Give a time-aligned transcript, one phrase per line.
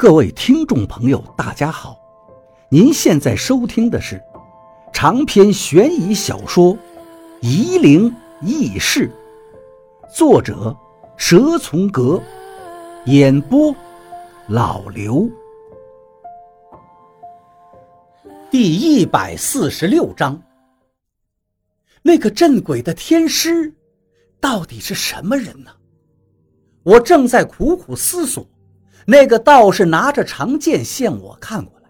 [0.00, 1.94] 各位听众朋友，大家好！
[2.70, 4.18] 您现在收听的是
[4.94, 6.74] 长篇悬疑小说
[7.42, 8.10] 《夷陵
[8.40, 9.12] 轶事》，
[10.16, 10.74] 作者
[11.18, 12.18] 蛇从阁，
[13.04, 13.76] 演播
[14.48, 15.28] 老刘。
[18.50, 20.42] 第一百四十六章，
[22.00, 23.70] 那个镇鬼的天师
[24.40, 25.70] 到底是什么人呢？
[26.84, 28.42] 我正在苦苦思索。
[29.06, 31.88] 那个道士拿着长剑向我看过来，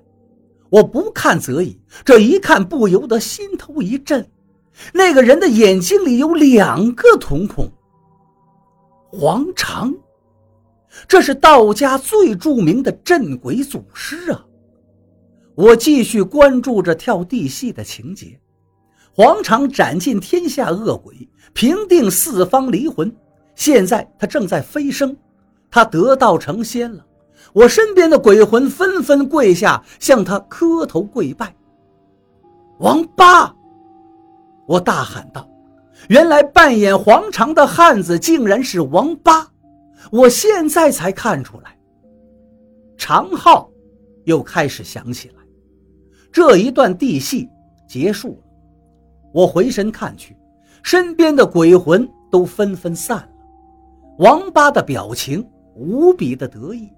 [0.71, 4.27] 我不看则已，这一看不由得心头一震。
[4.93, 7.71] 那个人的眼睛里有两个瞳孔。
[9.13, 9.93] 黄长，
[11.09, 14.47] 这是道家最著名的镇鬼祖师啊！
[15.57, 18.41] 我继续关注着跳地戏的情节。
[19.13, 23.15] 黄长斩尽天下恶鬼，平定四方离魂，
[23.57, 25.15] 现在他正在飞升。
[25.69, 27.05] 他得道成仙了，
[27.53, 31.55] 我身边的鬼魂纷纷跪下向他磕头跪拜。
[32.79, 33.55] 王八，
[34.67, 35.49] 我大喊道
[36.09, 39.47] ：“原来扮演黄长的汉子竟然是王八！”
[40.11, 41.77] 我现在才看出来。
[42.97, 43.71] 长号
[44.25, 45.35] 又开始响起来，
[46.33, 47.49] 这一段地戏
[47.89, 48.45] 结束了。
[49.33, 50.37] 我回身看去，
[50.83, 53.29] 身边的鬼魂都纷纷散了。
[54.19, 55.47] 王八的表情。
[55.77, 56.93] 无比的得意。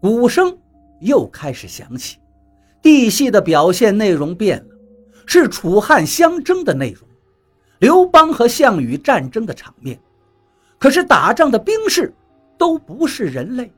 [0.00, 0.56] 鼓声
[1.00, 2.16] 又开始响起，
[2.80, 4.74] 地戏的表现内容变了，
[5.26, 7.06] 是楚汉相争的内容，
[7.80, 10.00] 刘邦和项羽战争的场面。
[10.78, 12.10] 可是打仗的兵士
[12.56, 13.70] 都不是人类。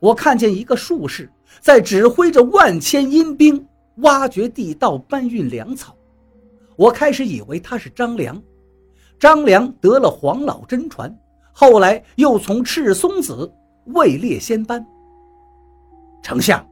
[0.00, 3.64] 我看见一个术士在指挥着万千阴兵
[3.98, 5.96] 挖掘地道、搬运粮草。
[6.74, 8.42] 我开始以为他是张良。
[9.20, 11.16] 张良得了黄老真传。
[11.52, 13.48] 后来又从赤松子
[13.86, 14.84] 位列仙班。
[16.22, 16.64] 丞相，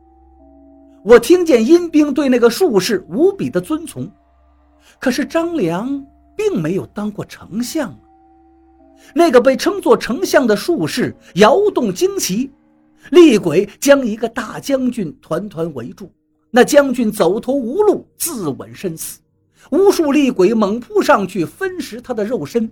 [1.05, 4.09] 我听见阴兵对那个术士无比的尊崇，
[5.01, 6.07] 可是张良
[6.37, 7.95] 并没有当过丞相。
[9.13, 12.51] 那个被称作丞相的术士摇动旌旗，
[13.11, 16.13] 厉鬼将一个大将军团团围住，
[16.51, 19.19] 那将军走投无路，自刎身死。
[19.71, 22.71] 无数厉鬼猛扑上去，分食他的肉身。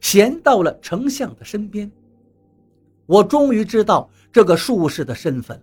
[0.00, 1.90] 闲到了丞相的身边，
[3.06, 5.58] 我终于知道这个术士的身份。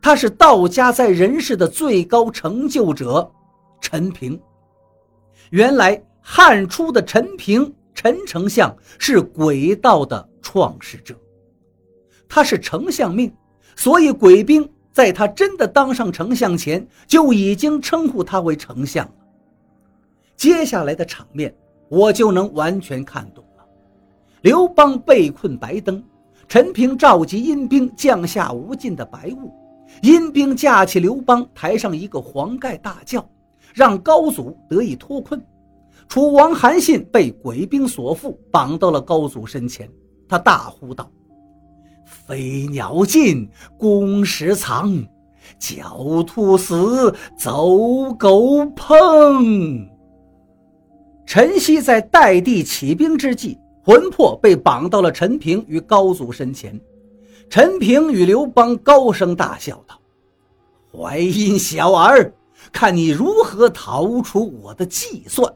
[0.00, 3.30] 他是道家在人世的最高成就者
[3.82, 4.40] 陈平。
[5.50, 11.14] 原来汉初的陈平陈丞相是鬼道的创始者，
[12.26, 13.30] 他是丞相命，
[13.76, 19.12] 所以鬼兵在他真的当上丞相前就已经称呼他为丞相了。
[20.34, 21.54] 接下来的场面。
[21.90, 23.62] 我就能完全看懂了。
[24.40, 26.02] 刘邦被困白登，
[26.52, 29.50] 陈平召集阴兵，降下无尽的白雾。
[30.02, 33.26] 阴兵架起刘邦，抬上一个黄盖，大轿，
[33.72, 35.42] 让高祖得以脱困。
[36.08, 39.88] 楚王韩信被鬼兵所缚，绑到了高祖身前。
[40.28, 41.10] 他大呼道
[42.04, 43.48] ：“飞鸟尽，
[43.78, 45.02] 弓矢藏，
[45.58, 49.88] 狡兔死，走狗烹。”
[51.24, 56.80] 陈曦在代地起兵之际，魂魄被绑到了陈平与高祖身前。
[57.50, 60.00] 陈平与刘邦高声大笑道
[60.96, 62.32] ：“淮阴小儿，
[62.72, 65.52] 看你如何逃出我的计算！”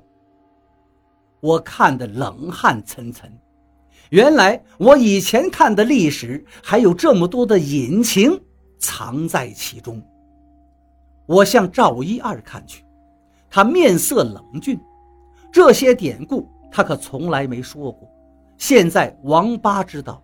[1.41, 3.23] 我看得冷汗涔涔。
[4.11, 8.41] 原来我以前看的历史还有这么多的隐情
[8.79, 10.03] 藏在其中。
[11.27, 12.85] 我向赵一二看去，
[13.49, 14.79] 他面色冷峻。
[15.53, 18.09] 这些典故他可从来没说过，
[18.59, 20.23] 现在王八知道，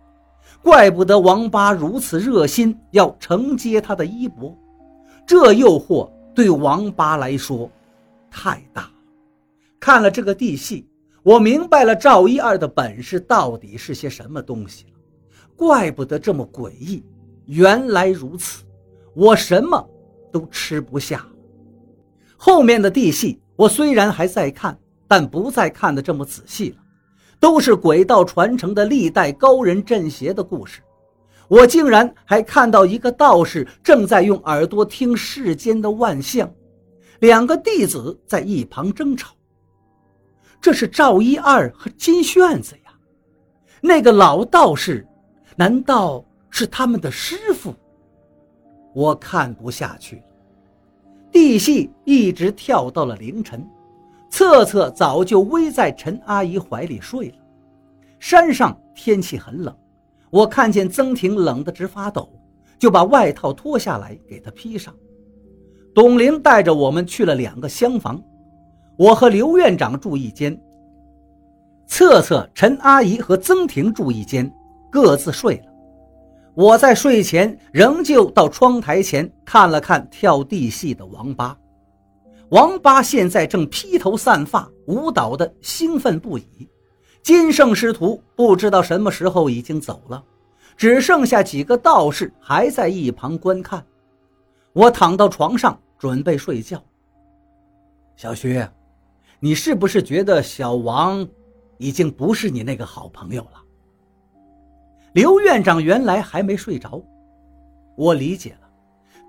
[0.61, 4.57] 怪不得王八如此热心要承接他的衣钵，
[5.25, 7.69] 这诱惑对王八来说
[8.29, 8.91] 太大了。
[9.79, 10.87] 看了这个地戏，
[11.21, 14.99] 我明白了赵一二的本事到底是些什么东西了，
[15.55, 17.03] 怪不得这么诡异。
[17.45, 18.63] 原来如此，
[19.13, 19.89] 我什么
[20.31, 21.25] 都吃不下。
[22.37, 24.77] 后面的地戏我虽然还在看。
[25.05, 26.77] 但不再看得这么仔细了，
[27.43, 30.79] 都是鬼道传承的历代高人镇邪的故事。
[31.49, 36.49] 我竟然还看到一个道士正在用耳朵听世间的万象，
[37.19, 39.35] 两个弟子在一旁争吵。
[40.61, 42.93] 这是赵一二和金炫子呀，
[43.81, 45.05] 那个老道士，
[45.57, 47.75] 难道是他们的师傅？
[48.95, 50.23] 我看不下去了，
[51.29, 53.61] 地戏一直跳到了凌晨。
[54.33, 57.35] 策策早就偎在陈阿姨怀里睡了。
[58.17, 59.71] 山上天气很冷，
[60.31, 62.27] 我看见曾婷冷得直发抖，
[62.79, 64.91] 就把外套脱下来给她披上。
[65.93, 68.19] 董玲带着我们去了两个厢房，
[68.97, 70.59] 我和刘院长住一间，
[71.85, 74.51] 策策、陈阿姨和曾婷住一间，
[74.91, 75.71] 各自睡了。
[76.55, 81.55] 我在睡前仍旧到窗台前看了看跳地戏的王八。
[82.49, 86.69] 王八现在正披头散发舞蹈的兴奋不已，
[87.23, 90.23] 金圣师徒不知道什么时候已经走了，
[90.77, 93.83] 只剩下几个道士还在一旁观看。
[94.73, 96.83] 我躺到床上准备睡觉。
[98.15, 98.63] 小徐，
[99.39, 101.27] 你是不是觉得小王
[101.77, 103.61] 已经不是你那个好朋友了？
[105.13, 107.01] 刘院长原来还没睡着，
[107.95, 108.55] 我理解。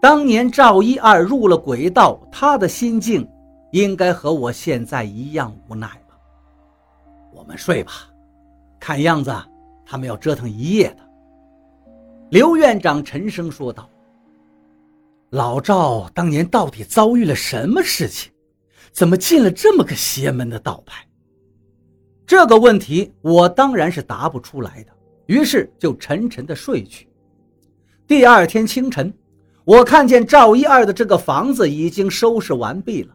[0.04, 3.26] 当年赵一二入了鬼道，他的心境
[3.72, 6.14] 应该和我现在一样无奈吧。
[7.32, 7.90] 我们睡吧，
[8.78, 9.34] 看样子
[9.86, 10.98] 他们要折腾一夜的。
[12.28, 13.88] 刘院长沉声说道
[15.32, 18.30] ：“老赵当年到底遭遇了什么事情？
[18.92, 21.02] 怎么进了这么个邪门的道派？”
[22.28, 24.92] 这个问题我当然是答不出来的，
[25.28, 27.08] 于是就沉沉的睡去。
[28.06, 29.10] 第二天清晨。
[29.64, 33.14] 我看见赵一二的这个房子已经收拾完毕了，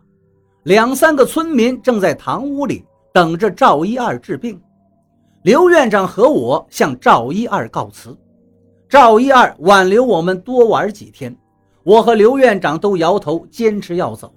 [0.64, 4.60] 两三个村民正在堂屋里等着赵一二治病。
[5.44, 8.18] 刘院长和我向赵一二告辞，
[8.90, 11.36] 赵一二挽留我们多玩几天，
[11.84, 14.34] 我和刘院长都摇头，坚持要走。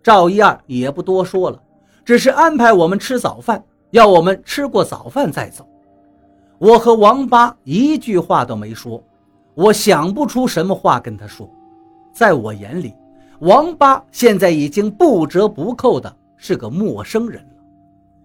[0.00, 1.60] 赵一二也不多说了，
[2.04, 5.66] 只是安排我们吃早饭，要我们吃过早饭再走。
[6.58, 9.02] 我和王八一句话都没说。
[9.58, 11.50] 我想不出什么话跟他说，
[12.12, 12.94] 在我眼里，
[13.40, 17.56] 王八现在已经不折不扣的是个陌生人了。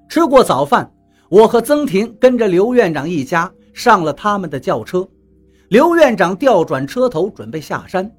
[0.08, 0.88] 吃过早饭，
[1.30, 5.08] 我和曾婷跟着刘院长一家上了他们的轿车。
[5.70, 8.12] 刘院长调转车头准备下山，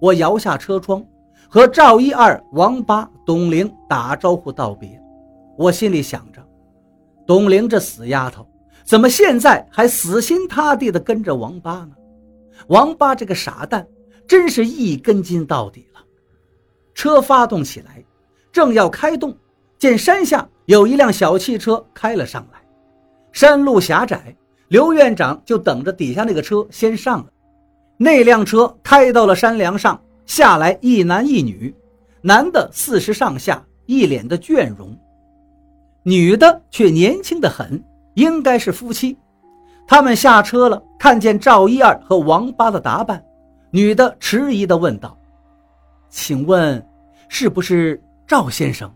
[0.00, 1.04] 我摇下车窗，
[1.50, 4.98] 和赵一二、王八、董玲打招呼道别。
[5.58, 6.42] 我心里想着，
[7.26, 8.46] 董玲这死丫头，
[8.84, 11.90] 怎么现在还死心塌地地跟着王八呢？
[12.68, 13.86] 王八这个傻蛋，
[14.26, 16.00] 真是一根筋到底了。
[16.94, 18.04] 车发动起来，
[18.52, 19.36] 正要开动，
[19.78, 22.60] 见山下有一辆小汽车开了上来。
[23.32, 24.36] 山路狭窄，
[24.68, 27.26] 刘院长就等着底下那个车先上了。
[27.96, 31.74] 那辆车开到了山梁上，下来一男一女，
[32.22, 34.96] 男的四十上下，一脸的倦容；
[36.04, 37.84] 女的却年轻的很，
[38.14, 39.16] 应该是夫妻。
[39.86, 43.22] 他们下车了，看见赵一二和王八的打扮，
[43.70, 45.16] 女的迟疑地问道
[46.08, 46.84] ：“请问，
[47.28, 48.92] 是不是赵先生？”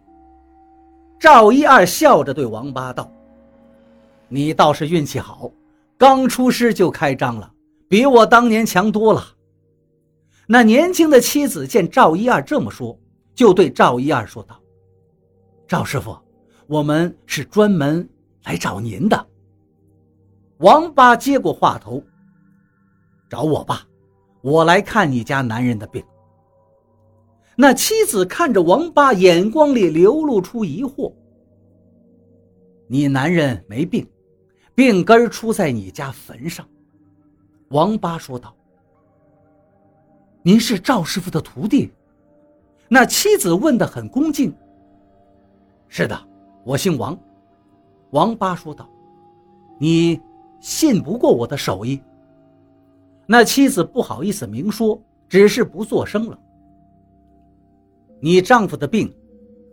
[1.21, 3.11] 赵一二笑着对王八道
[4.29, 5.51] ：“你倒是运气好，
[5.99, 7.51] 刚出师就开张了，
[7.89, 9.25] 比我当年强多了。”
[10.51, 12.99] 那年轻的妻子见赵一二这么说，
[13.35, 14.59] 就对赵一二说道
[15.69, 16.17] ：“赵师傅，
[16.67, 18.09] 我们是专门
[18.45, 19.27] 来找您的。”
[20.59, 22.03] 王八接过话头
[23.31, 23.87] ：“找我吧，
[24.41, 26.05] 我来看你家男人的病。”
[27.55, 31.13] 那妻子看着王八，眼光里流露出疑惑
[32.89, 34.05] ：“你男人没病，
[34.75, 36.67] 病根出在你家坟上。”
[37.71, 38.53] 王八说道
[40.43, 41.93] ：“您是赵师傅的徒弟？”
[42.89, 44.53] 那妻子问得很恭敬
[45.87, 46.19] ：“是的，
[46.65, 47.17] 我姓王。”
[48.11, 48.89] 王八说道
[49.79, 50.21] ：“你。”
[50.61, 52.01] 信不过我的手艺。
[53.27, 56.39] 那妻子不好意思明说，只是不作声了。
[58.21, 59.15] 你丈夫的病，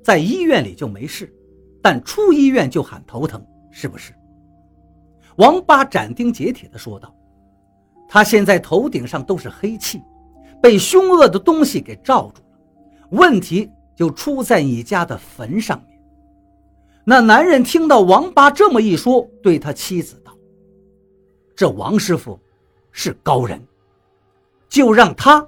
[0.04, 1.34] 在医院里就没事，
[1.82, 4.14] 但出医院就喊头疼，是不是？
[5.38, 7.16] 王八斩钉截铁地说道
[8.08, 10.02] ：“他现在头顶上都是黑气，
[10.62, 12.58] 被凶恶的东西给罩住了。
[13.12, 16.00] 问题就出在你家的坟上面。”
[17.06, 20.22] 那男人听到王八这么一说，对他妻子。
[21.56, 22.40] 这王师傅
[22.92, 23.66] 是高人，
[24.68, 25.48] 就让他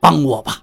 [0.00, 0.62] 帮我吧。